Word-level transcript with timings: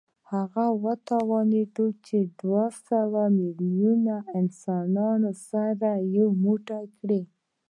هغه 0.31 0.65
وتوانېد 0.83 1.77
چې 2.05 2.17
دوه 2.39 2.65
سوه 2.87 3.23
میلیونه 3.39 4.15
انسانان 4.39 5.21
سره 5.49 5.89
یو 6.15 6.27
موټی 6.43 6.83
کړي 6.97 7.21